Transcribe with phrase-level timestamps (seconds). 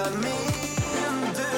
[0.00, 1.48] er min, du.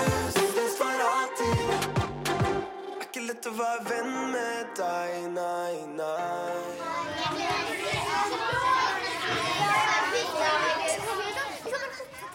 [2.99, 6.53] Er ikke lett å være venn med deg, nei, nei.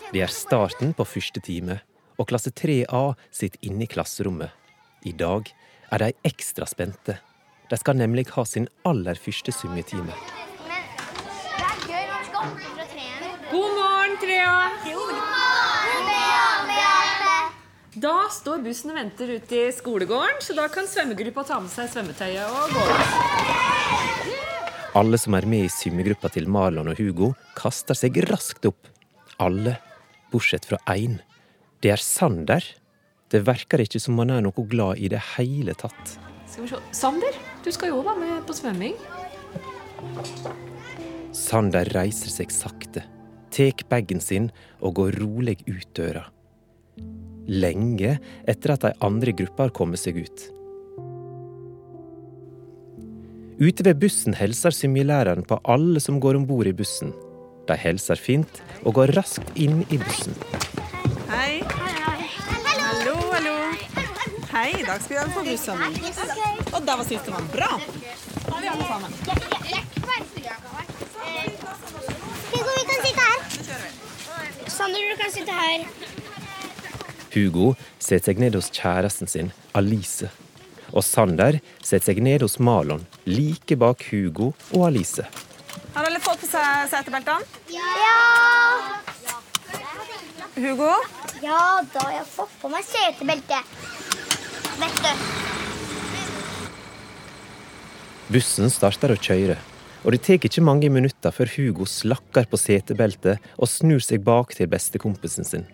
[0.07, 1.81] Det er starten på første time,
[2.17, 4.49] og klasse 3A sitter inne i klasserommet.
[5.05, 5.51] I dag
[5.91, 7.19] er de ekstra spente.
[7.67, 10.36] De skal nemlig ha sin aller første symjetime.
[17.97, 21.87] Da står bussen og venter ute i skolegården, så da kan svømmegruppa ta med seg
[21.89, 22.83] svømmetøyet og gå.
[24.99, 28.91] Alle som er med i symmegruppa til Marlon og Hugo, kaster seg raskt opp.
[29.41, 29.79] Alle,
[30.29, 31.17] bortsett fra én.
[31.81, 32.61] Det er Sander.
[33.33, 36.17] Det verker ikke som han er noe glad i det hele tatt.
[36.45, 36.85] Skal vi se.
[37.01, 38.95] Sander, du skal jo være med på svømming.
[41.33, 43.07] Sander reiser seg sakte,
[43.49, 44.51] tek bagen sin
[44.81, 46.27] og går rolig ut døra.
[47.47, 50.47] Lenge etter at de andre i gruppa har kommet seg ut.
[53.57, 57.13] Ute ved bussen hilser symilæreren på alle som går om bord i bussen.
[57.67, 60.35] De hilser fint og går raskt inn i bussen.
[61.31, 61.63] Hei.
[62.83, 63.55] Hallo, hallo.
[64.51, 65.81] Hei, i dag skal vi på bussen.
[66.75, 67.49] Og der var sistemann.
[67.55, 67.71] Bra.
[68.43, 69.11] Da har vi alle sammen.
[72.51, 73.39] Hugo, vi kan sitte her.
[74.67, 76.16] Sander, du kan sitte her.
[77.37, 80.29] Hugo setter seg ned hos kjæresten sin, Alice.
[80.95, 85.25] Og Sander setter seg ned hos Malon, like bak Hugo og Alice.
[85.93, 87.45] Har alle fått på seg setebeltene?
[87.69, 88.97] Ja!
[90.57, 90.89] Hugo?
[91.43, 93.61] Ja da, jeg har fått på meg setebelte.
[94.81, 95.11] Vet du.
[98.33, 99.55] Bussen starter å kjøre,
[100.01, 104.57] og det tar ikke mange minutter før Hugo slakker på setebeltet og snur seg bak
[104.57, 105.67] til bestekompisen sin.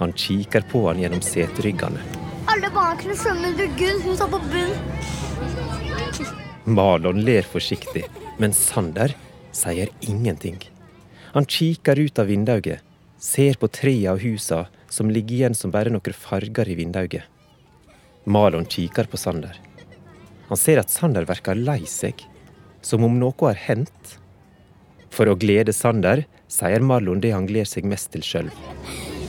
[0.00, 2.00] Han kikker på han gjennom seteryggene.
[2.48, 3.98] Alle barna kunne svømme under Gunn.
[4.00, 4.72] Hun satt på bunn.
[6.64, 8.06] Malon ler forsiktig,
[8.40, 9.12] men Sander
[9.52, 10.56] sier ingenting.
[11.34, 12.80] Han kikker ut av vinduet,
[13.20, 17.28] ser på tre av husa som ligger igjen som bare noen farger i vinduet.
[18.24, 19.60] Malon kikker på Sander.
[20.48, 22.24] Han ser at Sander virker lei seg,
[22.80, 24.16] som om noe har hendt.
[25.12, 28.54] For å glede Sander sier Marlon det han gleder seg mest til sjøl.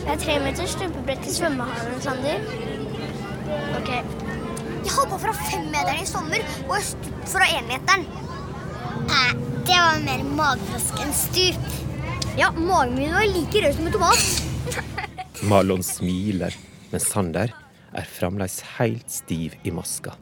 [0.01, 2.41] Jeg har tre meter strømpebrett i svømmehallen, Sander.
[3.77, 3.91] Ok.
[3.91, 8.07] Jeg hoppa fra femmeteren i sommer og jeg stup fra énmeteren.
[9.05, 9.31] Eh,
[9.67, 11.69] det var mer magefrosk enn stup.
[12.39, 14.25] Ja, magen min var like rød som en tomat.
[15.51, 16.57] Marlon smiler,
[16.89, 17.53] men Sander
[17.93, 20.17] er fremdeles helt stiv i maska.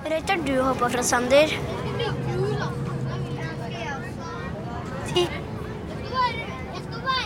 [0.00, 1.56] Hvor høyt har du hoppa fra, Sander?
[5.10, 5.26] Ti.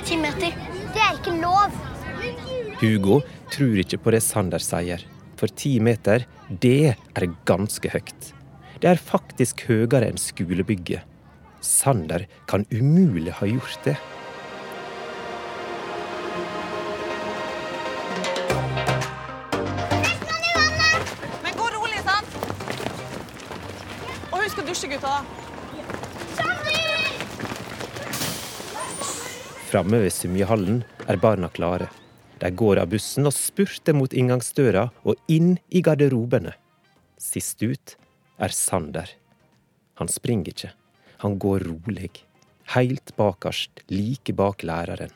[0.04, 0.63] Ti meter.
[1.04, 1.74] Det er ikke lov.
[2.80, 3.18] Hugo
[3.52, 5.02] tror ikke på det Sander sier,
[5.36, 8.30] for ti meter, det er ganske høyt.
[8.80, 11.04] Det er faktisk høyere enn skolebygget.
[11.60, 13.98] Sander kan umulig ha gjort det.
[21.44, 22.42] Men gå rolig, sant?
[24.32, 25.18] Og husk å dusje, gutta.
[29.74, 31.88] Framme ved Sumjehallen er barna klare.
[32.38, 36.52] De går av bussen og spurter mot inngangsdøra og inn i garderobene.
[37.18, 37.96] Sist ut
[38.38, 39.10] er Sander.
[39.98, 40.70] Han springer ikke.
[41.26, 42.12] Han går rolig.
[42.76, 45.10] Helt bakerst, like bak læreren.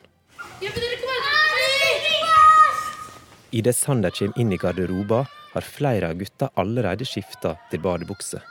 [3.55, 8.43] Idet Sander kommer inn i garderoba, har flere av gutta allerede skifta til badebukse.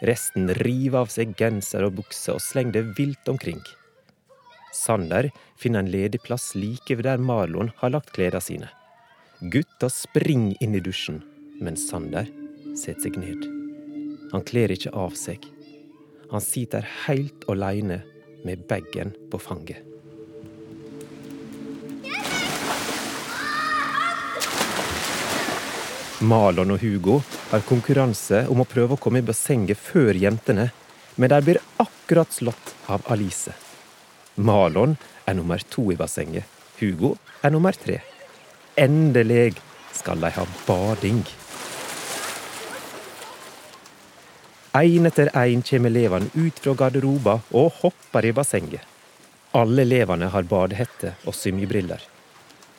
[0.00, 3.60] Resten river av seg genser og bukse og slenger det vilt omkring.
[4.76, 8.68] Sander finner en ledig plass like ved der Marlon har lagt klærne sine.
[9.40, 11.22] Gutta springer inn i dusjen,
[11.60, 12.28] men Sander
[12.76, 13.48] setter seg ned.
[14.32, 15.44] Han kler ikke av seg.
[16.30, 18.02] Han sitter helt aleine
[18.44, 19.82] med bagen på fanget.
[26.26, 27.20] Malon og Hugo
[27.50, 30.70] har konkurranse om å prøve å komme i bassenget før jentene,
[31.20, 33.52] men de blir akkurat slått av Alice.
[34.36, 34.96] Malon
[35.26, 36.44] er nummer to i bassenget.
[36.80, 38.00] Hugo er nummer tre.
[38.76, 39.56] Endelig
[39.96, 41.24] skal de ha bading.
[44.76, 48.82] Én etter én kommer elevene ut fra garderoba og hopper i bassenget.
[49.56, 52.02] Alle elevene har badehette og svømmebriller.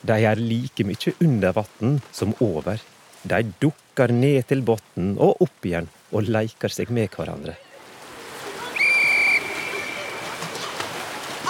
[0.06, 2.78] De er like mye under vann som over.
[3.26, 7.56] De dukker ned til bunnen og opp igjen og leker seg med hverandre.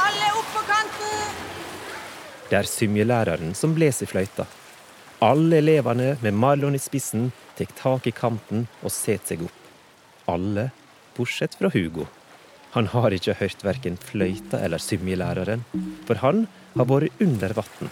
[0.05, 1.35] Alle opp på kanten.
[2.47, 4.45] Det er symjelæreren som blåser i fløyta.
[5.25, 9.63] Alle elevene med Marlon i spissen tar tak i kanten og setter seg opp.
[10.31, 10.69] Alle
[11.17, 12.05] bortsett fra Hugo.
[12.75, 15.65] Han har ikke hørt verken fløyta eller symjelæreren,
[16.05, 16.45] for han
[16.77, 17.91] har vært under vann.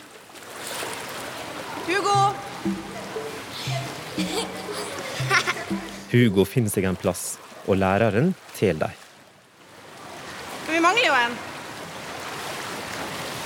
[1.89, 2.15] Hugo!
[6.13, 7.35] Hugo finner seg en plass,
[7.65, 9.03] og læreren teller dem.
[10.69, 11.37] Vi mangler jo en.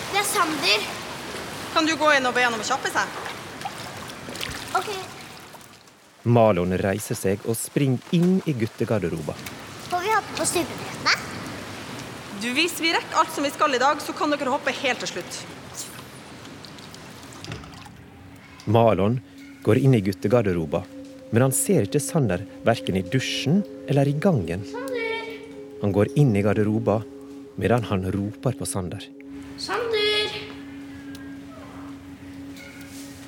[0.10, 0.99] Det er Sander.
[1.74, 3.18] Kan du gå inn og be han om å kjappe seg?
[4.80, 4.90] Ok,
[6.28, 9.36] Malon reiser seg og springer inn i guttegarderoba.
[9.90, 11.16] Får vi hoppe på stupebrettene?
[12.40, 15.02] Du, Hvis vi rekker alt som vi skal i dag, så kan dere hoppe helt
[15.04, 15.40] til slutt.
[18.70, 19.20] Malon
[19.66, 20.84] går inn i guttegarderoba,
[21.32, 24.66] men han ser ikke Sander verken i dusjen eller i gangen.
[25.82, 27.00] Han går inn i garderoba
[27.60, 29.00] medan han roper på Sander.
[29.00, 29.19] Sander!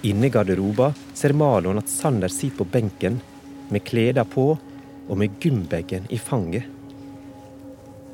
[0.04, 3.20] Inne i garderoba ser Malon at Sander sitter på benken
[3.70, 6.66] med klærne på og med gymbagen i fanget.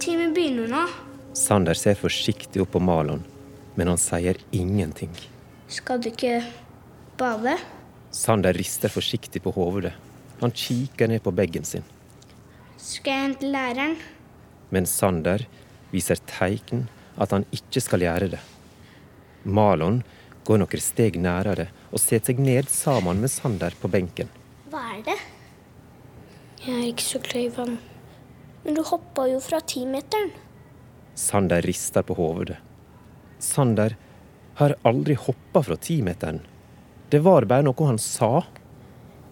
[0.04, 0.82] Timen begynner nå.
[1.38, 3.24] Sander ser forsiktig opp på Malon,
[3.80, 5.14] men han sier ingenting.
[5.72, 6.42] Skal du ikke
[7.20, 7.56] bade?
[8.12, 9.94] Sander rister forsiktig på hodet.
[10.42, 11.88] Han kikker ned på bagen sin.
[12.76, 13.96] Skal jeg hente læreren?
[14.76, 15.48] Men Sander
[15.94, 18.44] viser tegn at han ikke skal gjøre det.
[19.48, 20.04] Malon
[20.48, 24.30] går noen steg nærere og setter seg ned sammen med Sander på benken.
[24.72, 25.18] Hva er det?
[26.66, 27.78] Jeg er ikke så glad i vann.
[28.66, 30.34] Men du hoppa jo fra timeteren.
[31.18, 32.58] Sander rister på hodet.
[33.40, 33.96] Sander
[34.60, 36.42] har aldri hoppa fra timeteren.
[37.10, 38.44] Det var bare noe han sa.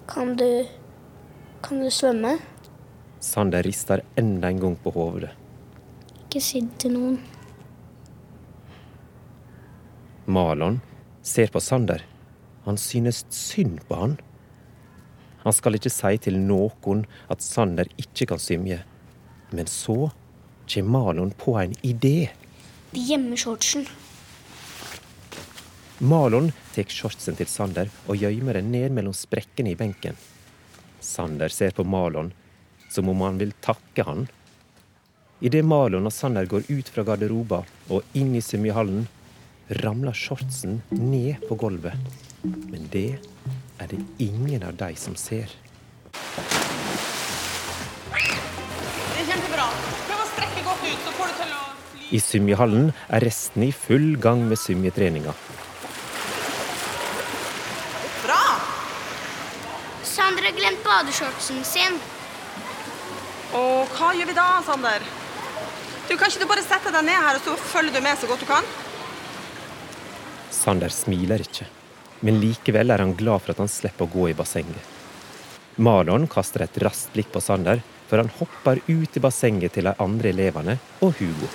[0.07, 0.65] Kan du
[1.65, 2.37] Kan du svømme?
[3.19, 5.31] Sander rister enda en gang på hodet.
[6.27, 7.15] Ikke si det til noen.
[10.25, 10.77] Malon
[11.25, 12.05] ser på Sander.
[12.65, 14.17] Han synes synd på han.
[15.45, 18.79] Han skal ikke si til noen at Sander ikke kan svømme.
[19.53, 20.09] Men så
[20.65, 22.31] kommer Malon på en idé.
[22.91, 23.85] Vi gjemmer shortsen.
[25.99, 30.17] Malon tar shortsen til Sander og gjemmer den ned mellom sprekkene i benken.
[30.99, 32.33] Sander ser på Malon
[32.89, 34.25] som om han vil takke han.
[35.43, 39.05] Idet Malon og Sander går ut fra garderoba og inn i svømmehallen,
[39.69, 41.93] ramler shortsen ned på gulvet.
[42.43, 43.17] Men det
[43.81, 45.49] er det ingen av de som ser.
[48.13, 49.65] Det er kjempebra.
[50.05, 52.05] Prøv å strekke godt ut, så får du til å fly.
[52.13, 55.33] I Symjehallen er resten i full gang med symjetreninga.
[58.21, 58.41] Bra!
[60.05, 61.97] Sander har glemt badeshortsen sin.
[63.55, 65.01] Og hva gjør vi da, Sander?
[66.05, 68.29] Du, Kan ikke du bare sette deg ned her, og så følger du med så
[68.29, 68.65] godt du kan?
[70.55, 71.67] Sander smiler ikke,
[72.25, 74.93] men likevel er han glad for at han slipper å gå i bassenget.
[75.75, 79.93] Malon kaster et raskt blikk på Sander før han hopper ut i bassenget til de
[79.99, 81.49] andre elevene og Hugo.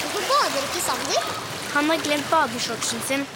[0.00, 1.32] Hvorfor bader ikke Sander?
[1.74, 3.26] Han har glemt badeshortsen sin.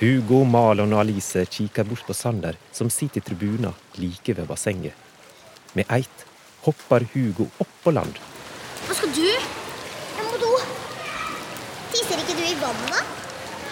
[0.00, 4.94] Hugo, Malon og Alice kikker bort på Sander, som sitter i tribuna like ved bassenget.
[5.74, 6.24] Med eit
[6.64, 8.22] hopper Hugo opp på land.
[8.86, 9.26] Hva skal du?
[9.26, 10.54] Jeg må do.
[11.90, 13.18] Tisser ikke du i vannet?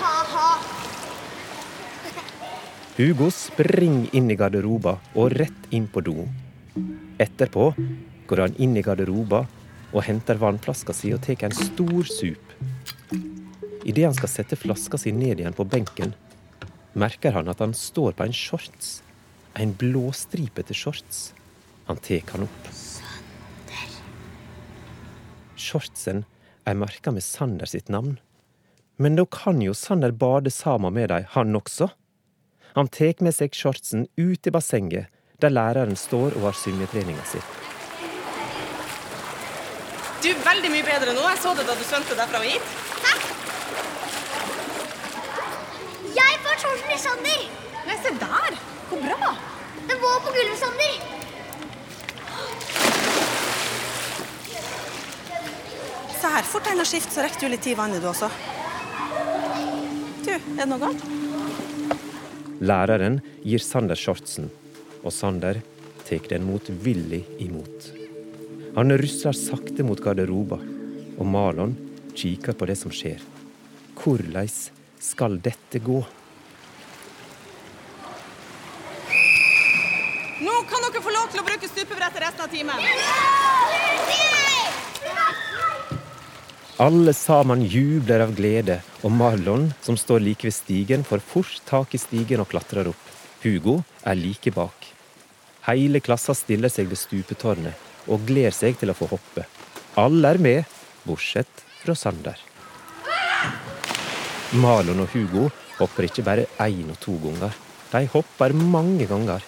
[0.01, 0.49] Ha-ha.
[2.99, 6.27] Hugo springer inn i garderoba og rett inn på do.
[7.23, 7.71] Etterpå
[8.29, 9.45] går han inn i garderoba
[9.93, 12.55] og henter vannflaska si og tar en stor sup.
[13.89, 16.13] Idet han skal sette flaska si ned igjen på benken,
[16.99, 18.99] merker han at han står på en shorts.
[19.55, 21.31] En blåstripete shorts.
[21.89, 22.69] Han tar han opp.
[25.59, 26.25] Shortsen
[26.69, 28.19] er merka med Sander sitt navn.
[28.99, 31.89] Men da kan jo Sander bade sammen med dem, han også.
[32.75, 35.09] Han tar med seg shortsen ut i bassenget,
[35.41, 37.41] der læreren står og har svømmetreninga si.
[40.19, 41.23] Du er veldig mye bedre nå.
[41.31, 42.73] Jeg så det da du svømte derfra og hit.
[46.19, 47.45] Jeg får shortsen i Sander.
[47.87, 48.59] Nei, se der.
[48.91, 49.31] Hvor bra.
[49.87, 51.08] Den var på gulvet, Sander.
[56.29, 58.29] Her, fort deg inn og skift, så rekker du litt tid i vannet du også.
[60.27, 61.05] Du, er det noe galt?
[62.61, 64.51] Læreren gir Sander shortsen,
[65.03, 65.63] og Sander
[66.05, 67.89] tar den motvillig imot.
[68.77, 70.61] Han rusler sakte mot garderoba,
[71.19, 71.75] og Malon
[72.19, 73.25] kikker på det som skjer.
[73.99, 74.53] Hvordan
[75.03, 75.99] skal dette gå?
[80.39, 82.79] Nå kan dere få lov til å bruke stupebrettet resten av timen.
[86.79, 91.97] Alle sammen jubler av glede, og Marlon, som står like ved stigen, får fort tak
[91.97, 93.09] i stigen og klatrer opp.
[93.43, 94.87] Hugo er like bak.
[95.67, 99.43] Hele klassa stiller seg ved stupetårnet og gleder seg til å få hoppe.
[99.99, 102.39] Alle er med, bortsett fra Sander.
[104.63, 105.49] Marlon og Hugo
[105.81, 107.59] hopper ikke bare én og to ganger.
[107.91, 109.43] De hopper mange ganger.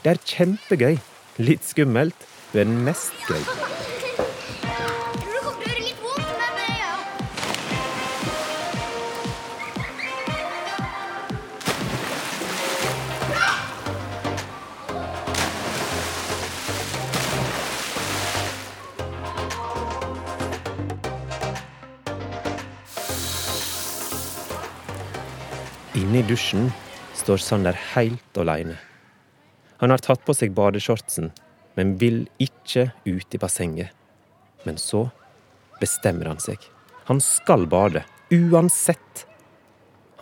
[0.00, 0.96] Det er kjempegøy.
[1.44, 2.24] Litt skummelt,
[2.56, 3.44] men mest gøy.
[25.94, 26.68] Inne i dusjen
[27.18, 28.76] står Sander helt alene.
[29.82, 31.32] Han har tatt på seg badeshortsen,
[31.74, 33.90] men vil ikke ut i bassenget.
[34.62, 35.08] Men så
[35.80, 36.62] bestemmer han seg.
[37.08, 39.24] Han skal bade, uansett.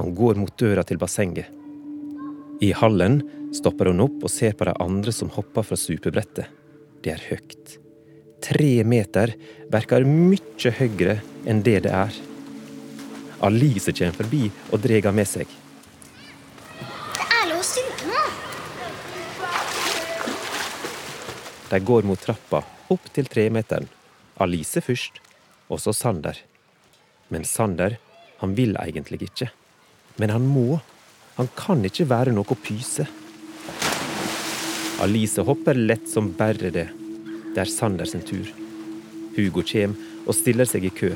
[0.00, 1.50] Han går mot døra til bassenget.
[2.64, 3.20] I hallen
[3.54, 6.48] stopper hun opp og ser på de andre som hopper fra stupebrettet.
[7.04, 7.76] Det er høyt.
[8.40, 9.34] Tre meter
[9.68, 12.16] virker mye høyere enn det det er.
[13.40, 15.46] Alice kommer forbi og drar med seg.
[17.14, 18.24] Det er lov å synge nå.
[21.68, 23.86] De går mot trappa, opp til tremeteren.
[24.42, 25.20] Alice først,
[25.70, 26.38] og så Sander.
[27.28, 27.98] Men Sander,
[28.40, 29.50] han vil egentlig ikke.
[30.18, 30.80] Men han må.
[31.38, 33.06] Han kan ikke være noe pyse.
[34.98, 36.88] Alice hopper lett som bare det.
[37.54, 38.48] Det er Sanders tur.
[39.36, 41.12] Hugo kommer og stiller seg i kø.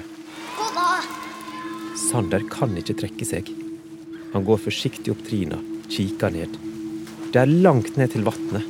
[2.13, 3.47] Sander kan ikke trekke seg.
[4.35, 5.57] Han går forsiktig opp trina,
[5.89, 6.57] kikker ned.
[7.33, 8.67] Det er langt ned til vannet.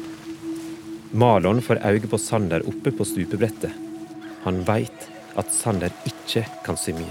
[1.18, 3.72] Malon får øye på Sander oppe på stupebrettet.
[4.44, 7.10] Han veit at Sander ikke kan svømme.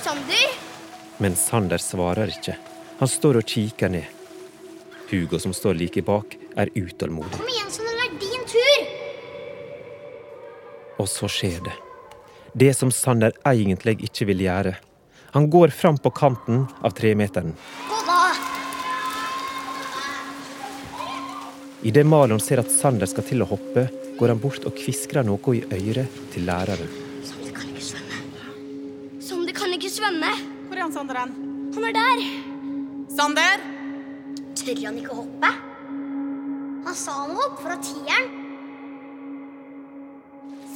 [0.00, 0.46] Sander,
[1.20, 2.56] Men Sander svarer ikke.
[2.98, 4.08] Han står og kikker ned.
[5.10, 7.36] Hugo, som står like bak, er utålmodig.
[7.36, 7.92] kom igjen, Sander.
[7.98, 8.80] Det er din tur.
[10.98, 11.76] Og så skjer det.
[12.56, 14.74] Det som Sander egentlig ikke vil gjøre.
[15.32, 17.54] Han går fram på kanten av tremeteren.
[21.82, 23.86] Idet Malon ser at Sander skal til å hoppe,
[24.18, 26.92] går han bort og kviskrer noe i øret til læreren.
[27.24, 28.20] Sander kan ikke svømme.
[29.24, 30.34] Sander kan ikke svømme.
[30.68, 31.34] Hvor er han Sander hen?
[31.78, 32.22] Han er der.
[33.16, 33.66] Sander!
[34.52, 35.52] Tør han ikke å hoppe?
[36.84, 38.30] Han sa han hopp fra tieren.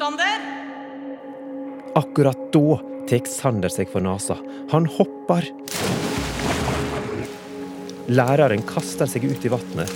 [0.01, 0.51] Sander!
[1.97, 4.37] Akkurat da tar Sander seg for nesa.
[4.73, 5.47] Han hopper.
[8.07, 9.91] Læreren kaster seg ut i vannet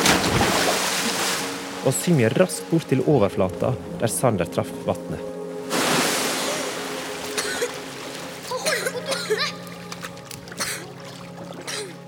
[1.81, 5.23] og svømmer raskt bort til overflata der Sander traff vannet.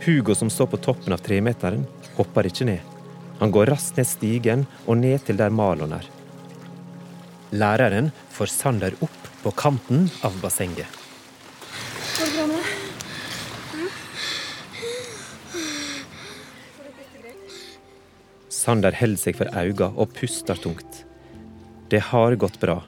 [0.03, 1.85] Hugo, som står på toppen av tremeteren,
[2.17, 2.93] hopper ikke ned.
[3.39, 6.09] Han går raskt ned stigen og ned til der Malon er.
[7.55, 10.87] Læreren får Sander opp på kanten av bassenget.
[18.63, 21.03] Sander holder seg for øynene og puster tungt.
[21.91, 22.79] Det har gått bra.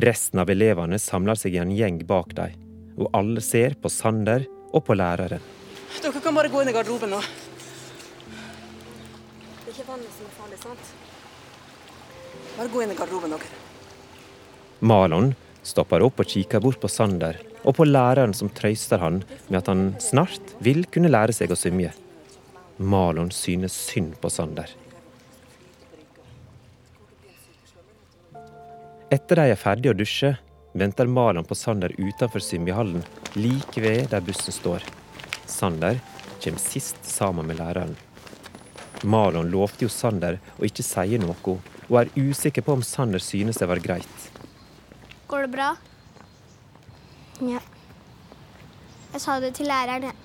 [0.00, 2.52] Resten av elevene samler seg i en gjeng bak dem,
[3.00, 5.40] og alle ser på Sander og på læreren.
[6.00, 7.22] Dere kan bare gå inn i garderoben nå.
[9.64, 10.94] Det er ikke vannet som er farlig, sant?
[12.58, 13.69] Bare gå inn i garderoben, dere.
[14.80, 17.36] Marlon stopper opp og kikker bort på Sander
[17.68, 21.58] og på læreren som trøster han med at han snart vil kunne lære seg å
[21.58, 21.90] svømme.
[22.80, 24.70] Malon synes synd på Sander.
[29.12, 30.32] Etter de er ferdige å dusje,
[30.72, 33.04] venter Malon på Sander utenfor svømmehallen,
[33.36, 34.86] like ved der bussen står.
[35.50, 36.00] Sander
[36.40, 37.96] kommer sist sammen med læreren.
[39.04, 41.58] Malon lovte jo Sander å ikke si noe,
[41.90, 44.30] og er usikker på om Sander synes det var greit.
[45.30, 45.68] Går det bra?
[47.38, 47.60] Ja.
[49.12, 50.16] Jeg sa det til læreren, jeg.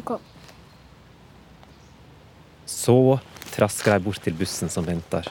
[0.00, 0.14] Ok.
[2.64, 2.96] Så
[3.52, 5.28] trasker de bort til bussen som venter.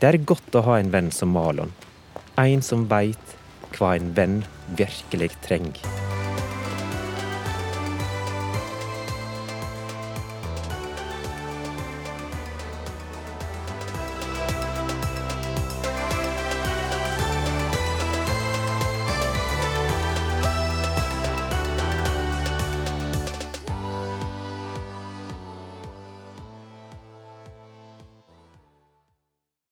[0.00, 1.70] Det er godt å ha en venn som Malon.
[2.42, 3.38] En som veit
[3.76, 4.40] hva en venn
[4.74, 6.07] virkelig trenger.